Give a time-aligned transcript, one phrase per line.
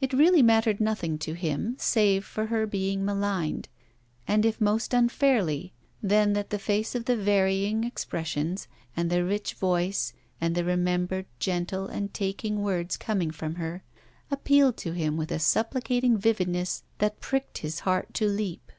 [0.00, 3.68] It really mattered nothing to him, save for her being maligned;
[4.26, 10.14] and if most unfairly, then that face of the varying expressions, and the rich voice,
[10.40, 13.82] and the remembered gentle and taking words coming from her,
[14.30, 18.72] appealed to him with a supplicating vividness that pricked his heart to leap.